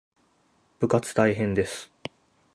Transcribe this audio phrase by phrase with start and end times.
[0.79, 1.91] 部活大変です